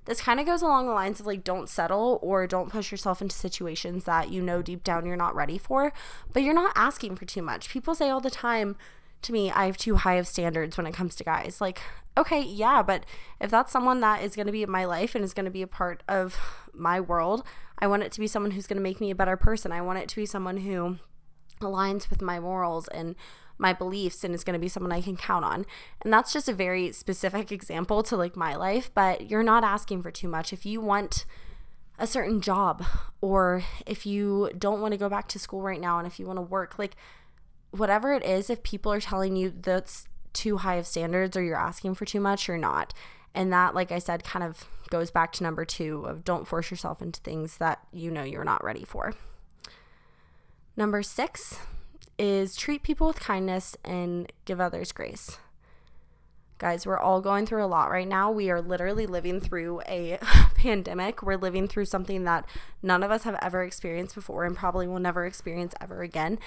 This 0.04 0.20
kind 0.20 0.40
of 0.40 0.46
goes 0.46 0.62
along 0.62 0.86
the 0.86 0.92
lines 0.92 1.20
of 1.20 1.26
like 1.26 1.44
don't 1.44 1.68
settle 1.68 2.18
or 2.22 2.46
don't 2.46 2.70
push 2.70 2.90
yourself 2.90 3.20
into 3.20 3.36
situations 3.36 4.04
that 4.04 4.30
you 4.30 4.40
know 4.40 4.62
deep 4.62 4.82
down 4.82 5.04
you're 5.04 5.16
not 5.16 5.34
ready 5.34 5.58
for, 5.58 5.92
but 6.32 6.42
you're 6.42 6.54
not 6.54 6.72
asking 6.74 7.16
for 7.16 7.26
too 7.26 7.42
much. 7.42 7.68
People 7.68 7.94
say 7.94 8.08
all 8.08 8.20
the 8.20 8.30
time 8.30 8.76
to 9.22 9.32
me, 9.32 9.50
I 9.50 9.66
have 9.66 9.76
too 9.76 9.96
high 9.96 10.14
of 10.14 10.26
standards 10.26 10.76
when 10.76 10.86
it 10.86 10.94
comes 10.94 11.14
to 11.16 11.24
guys. 11.24 11.60
Like, 11.60 11.80
okay, 12.16 12.40
yeah, 12.40 12.82
but 12.82 13.04
if 13.40 13.50
that's 13.50 13.72
someone 13.72 14.00
that 14.00 14.22
is 14.22 14.36
going 14.36 14.46
to 14.46 14.52
be 14.52 14.62
in 14.62 14.70
my 14.70 14.84
life 14.84 15.14
and 15.14 15.24
is 15.24 15.34
going 15.34 15.44
to 15.44 15.50
be 15.50 15.62
a 15.62 15.66
part 15.66 16.02
of 16.08 16.38
my 16.72 17.00
world, 17.00 17.42
I 17.78 17.86
want 17.86 18.02
it 18.02 18.12
to 18.12 18.20
be 18.20 18.26
someone 18.26 18.52
who's 18.52 18.66
going 18.66 18.76
to 18.76 18.82
make 18.82 19.00
me 19.00 19.10
a 19.10 19.16
better 19.16 19.36
person. 19.36 19.72
I 19.72 19.80
want 19.80 19.98
it 19.98 20.08
to 20.10 20.16
be 20.16 20.26
someone 20.26 20.58
who 20.58 20.98
aligns 21.60 22.10
with 22.10 22.22
my 22.22 22.40
morals 22.40 22.88
and 22.88 23.14
my 23.58 23.72
beliefs 23.72 24.22
and 24.22 24.34
is 24.34 24.44
going 24.44 24.54
to 24.54 24.60
be 24.60 24.68
someone 24.68 24.92
I 24.92 25.00
can 25.00 25.16
count 25.16 25.44
on. 25.44 25.66
And 26.02 26.12
that's 26.12 26.32
just 26.32 26.48
a 26.48 26.52
very 26.52 26.92
specific 26.92 27.50
example 27.50 28.02
to 28.04 28.16
like 28.16 28.36
my 28.36 28.54
life, 28.54 28.90
but 28.94 29.28
you're 29.30 29.42
not 29.42 29.64
asking 29.64 30.02
for 30.02 30.10
too 30.10 30.28
much. 30.28 30.52
If 30.52 30.64
you 30.64 30.80
want 30.80 31.24
a 31.98 32.06
certain 32.06 32.40
job 32.40 32.84
or 33.20 33.64
if 33.86 34.06
you 34.06 34.50
don't 34.56 34.80
want 34.80 34.92
to 34.92 34.98
go 34.98 35.08
back 35.08 35.26
to 35.28 35.38
school 35.38 35.62
right 35.62 35.80
now 35.80 35.98
and 35.98 36.06
if 36.06 36.20
you 36.20 36.26
want 36.26 36.36
to 36.36 36.42
work, 36.42 36.78
like 36.78 36.94
whatever 37.72 38.14
it 38.14 38.24
is, 38.24 38.48
if 38.48 38.62
people 38.62 38.92
are 38.92 39.00
telling 39.00 39.36
you 39.36 39.50
that's 39.50 40.06
too 40.32 40.58
high 40.58 40.76
of 40.76 40.86
standards 40.86 41.36
or 41.36 41.42
you're 41.42 41.58
asking 41.58 41.94
for 41.94 42.04
too 42.04 42.20
much, 42.20 42.46
you're 42.46 42.56
not. 42.56 42.94
And 43.34 43.52
that, 43.52 43.74
like 43.74 43.92
I 43.92 43.98
said, 43.98 44.24
kind 44.24 44.44
of 44.44 44.66
goes 44.90 45.10
back 45.10 45.32
to 45.32 45.42
number 45.42 45.64
two 45.64 46.04
of 46.06 46.24
don't 46.24 46.46
force 46.46 46.70
yourself 46.70 47.02
into 47.02 47.20
things 47.20 47.58
that 47.58 47.80
you 47.92 48.10
know 48.10 48.22
you're 48.22 48.44
not 48.44 48.64
ready 48.64 48.84
for. 48.84 49.14
Number 50.78 51.02
six, 51.02 51.58
is 52.20 52.54
treat 52.54 52.84
people 52.84 53.08
with 53.08 53.18
kindness 53.18 53.76
and 53.84 54.32
give 54.44 54.60
others 54.60 54.92
grace. 54.92 55.38
Guys, 56.58 56.86
we're 56.86 56.96
all 56.96 57.20
going 57.20 57.46
through 57.46 57.64
a 57.64 57.66
lot 57.66 57.90
right 57.90 58.06
now. 58.06 58.30
We 58.30 58.48
are 58.48 58.62
literally 58.62 59.04
living 59.04 59.40
through 59.40 59.80
a 59.88 60.20
pandemic. 60.54 61.20
We're 61.20 61.36
living 61.36 61.66
through 61.66 61.86
something 61.86 62.22
that 62.24 62.48
none 62.80 63.02
of 63.02 63.10
us 63.10 63.24
have 63.24 63.36
ever 63.42 63.64
experienced 63.64 64.14
before 64.14 64.44
and 64.44 64.56
probably 64.56 64.86
will 64.86 65.00
never 65.00 65.26
experience 65.26 65.74
ever 65.80 66.02
again. 66.02 66.38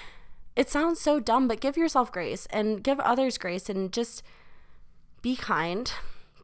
It 0.55 0.69
sounds 0.69 1.01
so 1.01 1.19
dumb, 1.19 1.49
but 1.49 1.59
give 1.59 1.75
yourself 1.75 2.09
grace 2.09 2.45
and 2.51 2.81
give 2.81 3.01
others 3.01 3.37
grace 3.37 3.69
and 3.69 3.91
just 3.91 4.23
be 5.21 5.35
kind. 5.35 5.91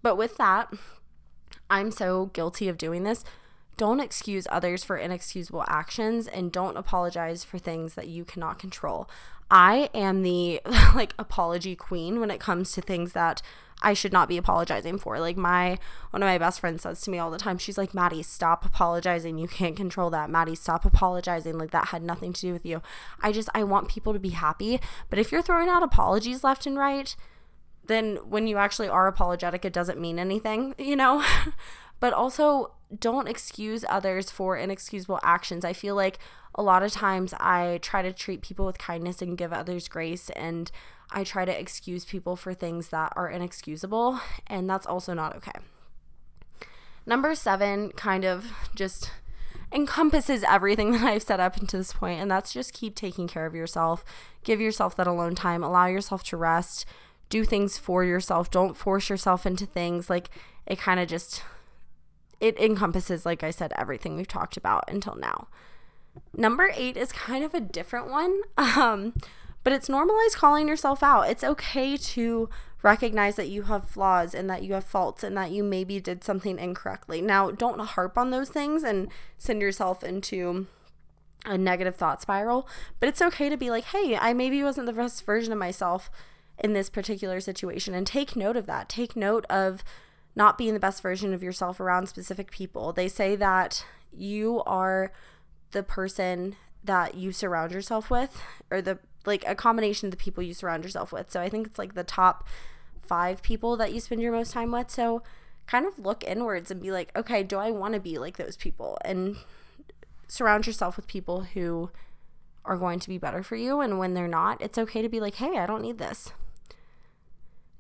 But 0.02 0.18
with 0.18 0.36
that, 0.36 0.74
I'm 1.70 1.92
so 1.92 2.26
guilty 2.34 2.68
of 2.68 2.78
doing 2.78 3.04
this. 3.04 3.24
Don't 3.78 4.00
excuse 4.00 4.48
others 4.50 4.84
for 4.84 4.98
inexcusable 4.98 5.64
actions 5.68 6.28
and 6.28 6.52
don't 6.52 6.78
apologize 6.78 7.44
for 7.44 7.58
things 7.58 7.94
that 7.94 8.08
you 8.08 8.26
cannot 8.26 8.60
control. 8.60 9.10
I 9.50 9.90
am 9.94 10.24
the 10.24 10.62
like 10.96 11.14
apology 11.18 11.76
queen 11.76 12.20
when 12.20 12.32
it 12.32 12.40
comes 12.40 12.72
to 12.74 12.82
things 12.82 13.14
that 13.14 13.42
I 13.82 13.94
should 13.94 14.12
not 14.12 14.28
be 14.28 14.38
apologizing 14.38 14.98
for. 14.98 15.20
Like 15.20 15.38
my 15.38 15.78
one 16.10 16.24
of 16.24 16.28
my 16.28 16.38
best 16.38 16.60
friends 16.60 16.82
says 16.82 17.02
to 17.02 17.12
me 17.12 17.20
all 17.20 17.30
the 17.30 17.38
time, 17.38 17.58
she's 17.58 17.78
like, 17.78 17.94
Madi, 17.94 18.24
stop 18.24 18.66
apologizing. 18.66 19.38
You 19.38 19.48
can't 19.48 19.76
control 19.76 20.10
that. 20.10 20.30
Madi, 20.30 20.56
stop 20.56 20.84
apologizing. 20.84 21.58
Like 21.58 21.72
that 21.72 21.90
had 21.90 22.02
nothing 22.02 22.34
to 22.34 22.42
do 22.42 22.54
with 22.54 22.66
you. 22.66 22.82
I 23.22 23.32
just 23.32 23.50
I 23.54 23.64
want 23.64 23.90
people 23.90 24.14
to 24.14 24.20
be 24.20 24.30
happy. 24.30 24.80
But 25.10 25.20
if 25.20 25.32
you're 25.32 25.44
throwing 25.44 25.70
out 25.70 25.84
apologies 25.84 26.44
left 26.44 26.66
and 26.66 26.78
right, 26.78 27.16
then 27.86 28.18
when 28.28 28.48
you 28.48 28.58
actually 28.58 28.90
are 28.90 29.08
apologetic, 29.08 29.64
it 29.64 29.74
doesn't 29.74 30.00
mean 30.00 30.20
anything, 30.20 30.76
you 30.78 30.96
know? 30.96 31.24
but 32.00 32.14
also 32.14 32.72
don't 32.98 33.28
excuse 33.28 33.84
others 33.90 34.32
for 34.32 34.56
inexcusable 34.56 35.20
actions. 35.24 35.66
I 35.66 35.74
feel 35.74 35.96
like 35.96 36.20
a 36.56 36.64
lot 36.64 36.84
of 36.84 36.92
times 36.92 37.34
I 37.40 37.80
try 37.82 38.02
to 38.02 38.14
treat 38.14 38.42
people 38.42 38.66
with 38.66 38.78
kindness 38.78 39.22
and 39.22 39.38
give 39.38 39.54
others 39.54 39.88
grace, 39.88 40.30
and 40.32 40.72
I 41.12 41.24
try 41.24 41.46
to 41.46 41.60
excuse 41.60 42.06
people 42.06 42.36
for 42.36 42.54
things 42.54 42.90
that 42.90 43.14
are 43.16 43.30
inexcusable, 43.30 44.20
and 44.48 44.70
that's 44.70 44.86
also 44.86 45.14
not 45.14 45.36
okay. 45.36 45.60
Number 47.06 47.36
seven 47.36 47.92
kind 47.92 48.26
of 48.26 48.52
just 48.76 49.12
encompasses 49.72 50.44
everything 50.44 50.92
that 50.94 51.04
I've 51.04 51.24
set 51.24 51.40
up 51.40 51.58
into 51.58 51.78
this 51.78 51.94
point, 51.94 52.22
and 52.22 52.30
that's 52.30 52.54
just 52.54 52.74
keep 52.74 52.96
taking 52.96 53.28
care 53.28 53.46
of 53.46 53.56
yourself. 53.56 54.04
Give 54.44 54.60
yourself 54.62 54.96
that 54.96 55.08
alone 55.08 55.36
time, 55.36 55.64
allow 55.64 55.86
yourself 55.86 56.24
to 56.26 56.38
rest, 56.38 56.86
do 57.30 57.44
things 57.44 57.78
for 57.78 58.04
yourself. 58.04 58.50
Don't 58.50 58.76
force 58.76 59.10
yourself 59.10 59.46
into 59.46 59.66
things. 59.66 60.10
Like 60.10 60.30
it 60.66 60.80
kind 60.80 61.00
of 61.00 61.08
just 61.08 61.44
it 62.40 62.60
encompasses, 62.60 63.26
like 63.26 63.44
I 63.44 63.52
said, 63.52 63.74
everything 63.76 64.16
we've 64.16 64.28
talked 64.28 64.58
about 64.58 64.86
until 64.88 65.16
now. 65.16 65.48
Number 66.36 66.72
eight 66.76 66.98
is 66.98 67.12
kind 67.12 67.44
of 67.44 67.54
a 67.54 67.60
different 67.60 68.10
one, 68.10 68.42
um, 68.58 69.14
but 69.64 69.74
it's 69.74 69.90
normalize 69.90 70.34
calling 70.34 70.68
yourself 70.68 71.04
out. 71.04 71.30
It's 71.30 71.44
okay 71.44 71.98
to 71.98 72.50
recognize 72.84 73.36
that 73.36 73.50
you 73.50 73.64
have 73.64 73.90
flaws 73.90 74.34
and 74.34 74.50
that 74.50 74.64
you 74.64 74.74
have 74.74 74.84
faults 74.84 75.24
and 75.24 75.36
that 75.36 75.52
you 75.52 75.64
maybe 75.64 76.00
did 76.00 76.24
something 76.24 76.60
incorrectly. 76.60 77.22
Now, 77.22 77.52
don't 77.52 77.80
harp 77.80 78.18
on 78.18 78.32
those 78.32 78.50
things 78.50 78.84
and 78.84 79.10
send 79.38 79.62
yourself 79.62 80.04
into 80.04 80.68
a 81.46 81.58
negative 81.58 81.96
thought 81.96 82.22
spiral, 82.22 82.68
but 83.00 83.10
it's 83.10 83.22
okay 83.22 83.50
to 83.50 83.58
be 83.58 83.70
like, 83.70 83.86
hey, 83.86 84.16
I 84.16 84.34
maybe 84.34 84.62
wasn't 84.64 84.88
the 84.88 84.94
best 84.94 85.26
version 85.26 85.52
of 85.52 85.60
myself 85.60 86.10
in 86.60 86.74
this 86.74 86.90
particular 86.90 87.40
situation 87.40 87.94
and 87.94 88.06
take 88.06 88.36
note 88.36 88.58
of 88.58 88.66
that. 88.68 88.90
Take 88.90 89.16
note 89.16 89.46
of 89.46 89.84
not 90.38 90.56
being 90.56 90.76
the 90.76 90.80
best 90.80 91.02
version 91.02 91.34
of 91.34 91.42
yourself 91.42 91.80
around 91.80 92.08
specific 92.08 92.52
people. 92.52 92.94
They 92.94 93.08
say 93.08 93.36
that 93.38 93.84
you 94.16 94.62
are 94.68 95.12
the 95.72 95.82
person 95.82 96.56
that 96.84 97.16
you 97.16 97.32
surround 97.32 97.72
yourself 97.72 98.12
with, 98.12 98.40
or 98.70 98.80
the 98.80 99.00
like 99.26 99.44
a 99.48 99.56
combination 99.56 100.08
of 100.08 100.12
the 100.12 100.18
people 100.18 100.44
you 100.44 100.54
surround 100.54 100.84
yourself 100.84 101.12
with. 101.12 101.32
So 101.32 101.42
I 101.42 101.50
think 101.50 101.66
it's 101.66 101.80
like 101.80 101.96
the 101.96 102.04
top 102.04 102.48
five 103.02 103.42
people 103.42 103.76
that 103.78 103.92
you 103.92 104.00
spend 104.00 104.22
your 104.22 104.32
most 104.32 104.54
time 104.54 104.72
with. 104.72 104.92
So 104.92 105.24
kind 105.66 105.88
of 105.88 105.98
look 105.98 106.24
inwards 106.24 106.70
and 106.70 106.80
be 106.80 106.92
like, 106.92 107.12
okay, 107.16 107.42
do 107.42 107.58
I 107.58 107.72
want 107.72 107.96
to 107.96 108.00
be 108.00 108.20
like 108.20 108.38
those 108.38 108.56
people? 108.56 109.00
And 109.04 109.38
surround 110.28 110.68
yourself 110.68 110.98
with 110.98 111.08
people 111.08 111.42
who 111.56 111.90
are 112.64 112.78
going 112.78 113.00
to 113.00 113.10
be 113.10 113.18
better 113.18 113.42
for 113.42 113.56
you. 113.56 113.82
And 113.82 113.98
when 113.98 114.14
they're 114.14 114.28
not, 114.28 114.62
it's 114.62 114.78
okay 114.78 115.02
to 115.02 115.10
be 115.10 115.20
like, 115.20 115.36
hey, 115.36 115.58
I 115.58 115.66
don't 115.66 115.82
need 115.82 115.98
this. 115.98 116.32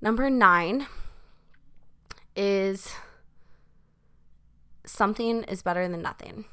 Number 0.01 0.27
nine 0.31 0.87
is 2.37 2.93
something 4.85 5.43
is 5.43 5.61
better 5.61 5.87
than 5.87 6.01
nothing. 6.01 6.45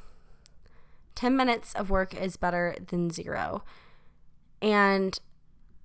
10 1.15 1.37
minutes 1.37 1.75
of 1.75 1.91
work 1.91 2.15
is 2.15 2.37
better 2.37 2.75
than 2.89 3.11
zero. 3.11 3.63
And 4.61 5.19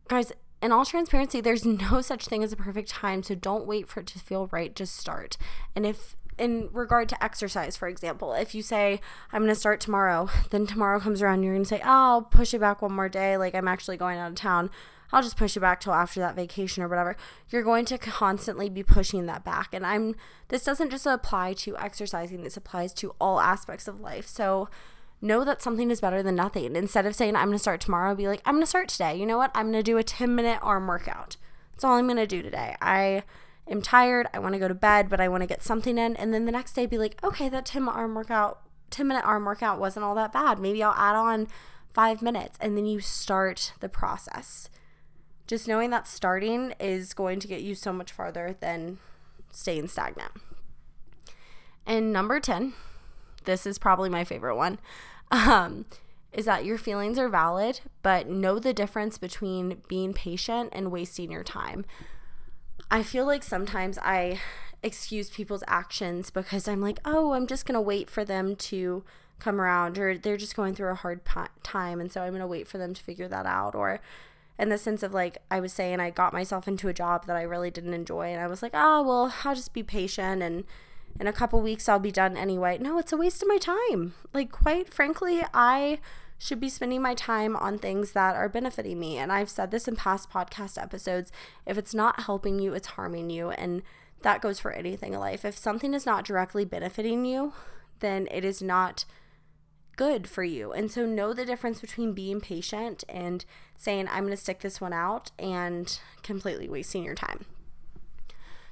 guys, 0.08 0.32
in 0.62 0.72
all 0.72 0.86
transparency, 0.86 1.42
there's 1.42 1.66
no 1.92 2.02
such 2.02 2.26
thing 2.26 2.44
as 2.44 2.52
a 2.52 2.58
perfect 2.58 2.90
time. 2.90 3.22
So 3.22 3.36
don't 3.36 3.68
wait 3.68 3.88
for 3.88 4.00
it 4.00 4.08
to 4.08 4.20
feel 4.20 4.48
right. 4.48 4.76
Just 4.76 4.96
start. 4.96 5.38
And 5.76 5.86
if, 5.86 6.16
in 6.38 6.70
regard 6.72 7.10
to 7.10 7.24
exercise, 7.24 7.78
for 7.78 7.88
example, 7.88 8.34
if 8.34 8.56
you 8.56 8.62
say, 8.62 9.02
I'm 9.32 9.42
going 9.42 9.54
to 9.54 9.60
start 9.60 9.80
tomorrow, 9.82 10.30
then 10.50 10.66
tomorrow 10.66 11.00
comes 11.00 11.22
around, 11.22 11.44
you're 11.44 11.54
going 11.54 11.64
to 11.64 11.70
say, 11.70 11.82
oh, 11.84 11.90
I'll 11.90 12.22
push 12.22 12.54
it 12.54 12.60
back 12.60 12.82
one 12.82 12.94
more 12.94 13.10
day. 13.10 13.38
Like 13.38 13.54
I'm 13.54 13.68
actually 13.68 13.98
going 13.98 14.18
out 14.18 14.30
of 14.30 14.36
town. 14.36 14.70
I'll 15.12 15.24
just 15.24 15.38
push 15.38 15.58
it 15.58 15.62
back 15.62 15.80
till 15.80 15.94
after 15.94 16.20
that 16.20 16.36
vacation 16.36 16.84
or 16.84 16.88
whatever. 16.88 17.16
You're 17.50 17.64
going 17.64 17.86
to 17.86 17.98
constantly 17.98 18.70
be 18.70 18.84
pushing 18.84 19.26
that 19.26 19.44
back. 19.44 19.74
And 19.74 19.86
I'm, 19.86 20.16
this 20.50 20.64
doesn't 20.64 20.92
just 20.92 21.06
apply 21.06 21.54
to 21.54 21.78
exercising, 21.78 22.44
this 22.44 22.58
applies 22.58 22.94
to 22.96 23.16
all 23.20 23.40
aspects 23.40 23.88
of 23.88 24.00
life. 24.00 24.28
So, 24.28 24.70
know 25.22 25.44
that 25.44 25.62
something 25.62 25.92
is 25.92 26.02
better 26.02 26.24
than 26.24 26.36
nothing. 26.36 26.76
Instead 26.76 27.06
of 27.06 27.16
saying, 27.16 27.36
I'm 27.36 27.48
going 27.48 27.54
to 27.54 27.60
start 27.60 27.82
tomorrow, 27.82 28.16
be 28.16 28.28
like, 28.28 28.42
I'm 28.46 28.56
going 28.56 28.64
to 28.64 28.68
start 28.68 28.88
today. 28.90 29.16
You 29.16 29.26
know 29.26 29.38
what? 29.38 29.52
I'm 29.54 29.72
going 29.72 29.84
to 29.84 29.92
do 29.92 29.98
a 29.98 30.04
10 30.04 30.34
minute 30.36 30.60
arm 30.62 30.88
workout. 30.88 31.38
That's 31.72 31.84
all 31.84 31.96
I'm 31.96 32.08
going 32.08 32.18
to 32.18 32.28
do 32.28 32.42
today. 32.42 32.76
I 32.82 33.24
am 33.68 33.82
tired. 33.82 34.28
I 34.34 34.40
want 34.40 34.54
to 34.54 34.60
go 34.60 34.68
to 34.68 34.74
bed, 34.74 35.10
but 35.10 35.20
I 35.20 35.28
want 35.28 35.42
to 35.42 35.48
get 35.48 35.64
something 35.64 35.98
in. 35.98 36.16
And 36.16 36.34
then 36.34 36.46
the 36.46 36.52
next 36.52 36.74
day, 36.74 36.86
be 36.86 36.98
like, 36.98 37.22
okay, 37.24 37.50
that 37.50 37.66
10 37.66 37.88
arm 37.88 38.16
workout, 38.16 38.62
10 38.92 39.08
minute 39.08 39.26
arm 39.26 39.46
workout 39.46 39.80
wasn't 39.80 40.06
all 40.06 40.16
that 40.16 40.34
bad. 40.34 40.60
Maybe 40.60 40.82
I'll 40.84 40.94
add 40.94 41.16
on 41.16 41.48
five 41.94 42.22
minutes. 42.22 42.58
And 42.62 42.78
then 42.78 42.86
you 42.86 43.00
start 43.00 43.74
the 43.80 43.90
process. 43.90 44.70
Just 45.50 45.68
knowing 45.68 45.90
that 45.90 46.08
starting 46.08 46.76
is 46.80 47.16
going 47.16 47.40
to 47.40 47.48
get 47.48 47.62
you 47.62 47.74
so 47.74 47.92
much 47.92 48.12
farther 48.12 48.56
than 48.60 49.00
staying 49.50 49.88
stagnant. 49.88 50.32
And 51.88 52.14
number 52.14 52.40
10, 52.40 52.74
this 53.46 53.66
is 53.66 53.80
probably 53.80 54.12
my 54.12 54.24
favorite 54.24 54.58
one, 54.58 54.78
um, 55.32 55.86
is 56.32 56.46
that 56.46 56.66
your 56.66 56.78
feelings 56.78 57.18
are 57.18 57.30
valid, 57.30 57.80
but 58.04 58.30
know 58.30 58.60
the 58.60 58.76
difference 58.76 59.18
between 59.18 59.82
being 59.88 60.14
patient 60.14 60.70
and 60.72 60.92
wasting 60.92 61.32
your 61.32 61.44
time. 61.44 61.84
I 62.92 63.02
feel 63.02 63.26
like 63.26 63.42
sometimes 63.42 63.98
I 64.04 64.40
excuse 64.84 65.32
people's 65.32 65.64
actions 65.66 66.30
because 66.30 66.68
I'm 66.68 66.80
like, 66.80 67.00
oh, 67.06 67.34
I'm 67.34 67.48
just 67.48 67.66
going 67.66 67.74
to 67.74 67.82
wait 67.82 68.08
for 68.08 68.24
them 68.24 68.56
to 68.56 69.04
come 69.40 69.60
around, 69.60 69.98
or 69.98 70.16
they're 70.16 70.38
just 70.38 70.56
going 70.56 70.76
through 70.76 70.92
a 70.92 70.96
hard 70.96 71.22
time. 71.64 72.00
And 72.00 72.12
so 72.12 72.22
I'm 72.22 72.34
going 72.34 72.42
to 72.42 72.46
wait 72.46 72.68
for 72.68 72.78
them 72.78 72.94
to 72.94 73.02
figure 73.02 73.28
that 73.28 73.48
out. 73.48 73.74
Or 73.74 74.00
in 74.60 74.70
the 74.70 74.78
sense 74.78 75.02
of 75.04 75.14
like, 75.14 75.38
I 75.50 75.62
was 75.62 75.72
saying, 75.72 76.02
I 76.02 76.10
got 76.10 76.34
myself 76.34 76.68
into 76.68 76.90
a 76.90 76.94
job 76.94 77.26
that 77.26 77.38
I 77.38 77.44
really 77.44 77.72
didn't 77.72 77.94
enjoy. 77.94 78.28
And 78.28 78.42
I 78.42 78.48
was 78.48 78.62
like, 78.62 78.74
oh, 78.74 79.02
well, 79.02 79.34
I'll 79.46 79.56
just 79.56 79.74
be 79.74 79.84
patient 79.84 80.44
and 80.44 80.66
in 81.18 81.28
a 81.28 81.34
couple 81.34 81.62
weeks 81.62 81.88
I'll 81.88 81.98
be 81.98 82.12
done 82.12 82.36
anyway. 82.36 82.78
No, 82.80 83.00
it's 83.00 83.14
a 83.14 83.18
waste 83.18 83.42
of 83.42 83.48
my 83.48 83.58
time. 83.58 84.14
Like, 84.34 84.52
quite 84.52 84.94
frankly, 84.94 85.42
I 85.54 86.00
should 86.38 86.60
be 86.60 86.70
spending 86.70 87.02
my 87.02 87.14
time 87.16 87.56
on 87.56 87.78
things 87.80 88.12
that 88.12 88.36
are 88.36 88.50
benefiting 88.50 89.00
me. 89.00 89.18
And 89.18 89.32
I've 89.32 89.50
said 89.50 89.72
this 89.72 89.88
in 89.88 89.96
past 89.96 90.30
podcast 90.30 90.82
episodes 90.82 91.32
if 91.66 91.78
it's 91.78 91.94
not 91.94 92.22
helping 92.22 92.60
you, 92.60 92.74
it's 92.74 92.88
harming 92.88 93.30
you. 93.30 93.52
And 93.52 93.82
that 94.22 94.42
goes 94.42 94.60
for 94.60 94.72
anything 94.72 95.14
in 95.14 95.20
life. 95.20 95.46
If 95.46 95.58
something 95.58 95.94
is 95.94 96.06
not 96.06 96.26
directly 96.26 96.66
benefiting 96.66 97.26
you, 97.26 97.54
then 98.02 98.28
it 98.32 98.44
is 98.44 98.62
not 98.62 99.06
good 100.00 100.30
for 100.30 100.46
you. 100.46 100.72
And 100.72 100.90
so 100.90 101.06
know 101.06 101.34
the 101.34 101.46
difference 101.46 101.82
between 101.82 102.14
being 102.14 102.40
patient 102.40 103.04
and 103.10 103.44
saying, 103.76 104.08
I'm 104.08 104.24
going 104.24 104.32
to 104.32 104.38
stick 104.38 104.62
this 104.62 104.80
one 104.80 104.94
out 104.94 105.32
and 105.38 106.00
completely 106.24 106.70
wasting 106.70 107.04
your 107.04 107.16
time. 107.16 107.46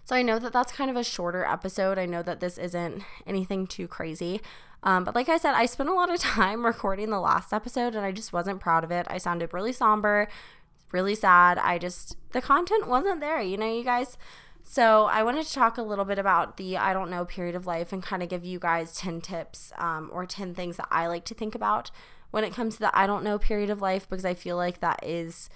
So 0.05 0.15
I 0.15 0.21
know 0.21 0.39
that 0.39 0.53
that's 0.53 0.71
kind 0.71 0.89
of 0.89 0.95
a 0.95 1.03
shorter 1.03 1.43
episode. 1.43 1.99
I 1.99 2.05
know 2.05 2.23
that 2.23 2.39
this 2.39 2.57
isn't 2.57 3.03
anything 3.25 3.67
too 3.67 3.89
crazy. 3.89 4.39
Um, 4.83 5.03
but 5.03 5.15
like 5.15 5.27
I 5.27 5.37
said, 5.37 5.53
I 5.53 5.65
spent 5.65 5.89
a 5.89 5.93
lot 5.93 6.09
of 6.09 6.17
time 6.21 6.65
recording 6.65 7.09
the 7.09 7.19
last 7.19 7.51
episode 7.51 7.93
and 7.93 8.05
I 8.05 8.13
just 8.13 8.31
wasn't 8.31 8.61
proud 8.61 8.85
of 8.85 8.91
it. 8.91 9.05
I 9.09 9.17
sounded 9.17 9.53
really 9.53 9.73
somber, 9.73 10.29
really 10.93 11.13
sad. 11.13 11.57
I 11.57 11.77
just, 11.77 12.15
the 12.31 12.41
content 12.41 12.87
wasn't 12.87 13.19
there, 13.19 13.41
you 13.41 13.57
know, 13.57 13.69
you 13.69 13.83
guys. 13.83 14.17
So 14.69 15.05
I 15.05 15.23
wanted 15.23 15.45
to 15.45 15.53
talk 15.53 15.77
a 15.77 15.81
little 15.81 16.03
bit 16.03 16.19
about 16.19 16.57
the 16.57 16.75
I 16.75 16.91
don't 16.91 17.09
know 17.09 17.23
period 17.23 17.55
of 17.55 17.65
life 17.65 17.93
and 17.93 18.03
kind 18.03 18.21
of 18.21 18.27
give 18.27 18.43
you 18.43 18.59
guys 18.59 18.93
10 18.97 19.21
tips 19.21 19.71
um, 19.77 20.09
or 20.11 20.25
10 20.25 20.53
things 20.53 20.75
that 20.75 20.89
I 20.91 21.07
like 21.07 21.23
to 21.25 21.33
think 21.33 21.55
about 21.55 21.89
when 22.31 22.43
it 22.43 22.53
comes 22.53 22.75
to 22.75 22.81
the 22.81 22.95
I 22.97 23.07
don't 23.07 23.23
know 23.23 23.39
period 23.39 23.69
of 23.69 23.81
life 23.81 24.09
because 24.09 24.25
I 24.25 24.33
feel 24.33 24.57
like 24.57 24.81
that 24.81 24.99
is 25.03 25.49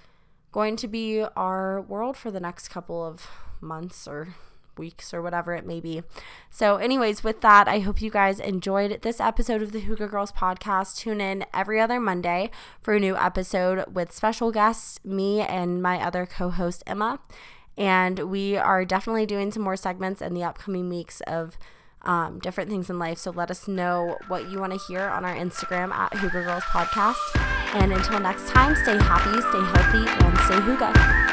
going 0.53 0.77
to 0.77 0.88
be 0.88 1.25
our 1.36 1.82
world 1.82 2.15
for 2.15 2.32
the 2.32 2.39
next 2.39 2.70
couple 2.70 3.06
of 3.06 3.27
months 3.60 4.08
or 4.08 4.30
weeks 4.77 5.13
or 5.13 5.22
whatever 5.22 5.53
it 5.56 5.65
may 5.65 5.82
be. 5.82 6.03
So, 6.50 6.77
anyways, 6.77 7.22
with 7.22 7.41
that, 7.41 7.68
I 7.68 7.80
hope 7.80 8.01
you 8.01 8.10
guys 8.10 8.39
enjoyed 8.39 9.01
this 9.01 9.20
episode 9.20 9.62
of 9.62 9.74
the 9.74 9.82
Hygge 9.82 10.10
Girls 10.10 10.32
podcast. 10.32 10.96
Tune 10.96 11.20
in 11.20 11.46
every 11.53 11.82
other 11.82 12.00
Monday 12.00 12.50
for 12.82 12.94
a 12.94 13.00
new 13.00 13.18
episode 13.18 13.94
with 13.94 14.13
special 14.13 14.53
guests, 14.53 15.00
me 15.03 15.41
and 15.41 15.84
my 15.84 16.01
other 16.01 16.25
co 16.25 16.50
host, 16.50 16.82
Emma. 16.88 17.20
And 17.81 18.29
we 18.29 18.57
are 18.57 18.85
definitely 18.85 19.25
doing 19.25 19.51
some 19.51 19.63
more 19.63 19.75
segments 19.75 20.21
in 20.21 20.35
the 20.35 20.43
upcoming 20.43 20.88
weeks 20.88 21.19
of 21.21 21.57
um, 22.03 22.38
different 22.38 22.69
things 22.69 22.91
in 22.91 23.00
life. 23.00 23.17
So 23.17 23.31
let 23.31 23.50
us 23.50 23.67
know 23.67 24.19
what 24.27 24.51
you 24.51 24.59
want 24.59 24.73
to 24.73 24.79
hear 24.88 25.01
on 25.01 25.25
our 25.25 25.35
Instagram 25.35 25.91
at 25.91 26.11
Hygge 26.11 26.31
Girls 26.31 26.63
Podcast. 26.65 27.17
And 27.73 27.91
until 27.91 28.19
next 28.19 28.50
time, 28.50 28.75
stay 28.75 28.97
happy, 29.00 29.41
stay 29.41 29.63
healthy, 29.81 30.25
and 30.25 30.38
stay 30.45 30.57
Hygge. 30.57 31.30